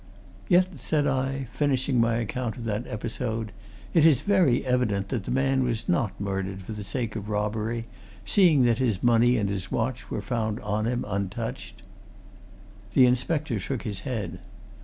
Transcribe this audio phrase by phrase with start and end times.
[0.49, 3.51] "Yet," said I, finishing my account of that episode,
[3.93, 7.85] "it is very evident that the man was not murdered for the sake of robbery,
[8.25, 11.83] seeing that his money and his watch were found on him untouched."
[12.95, 14.39] The inspector shook his head.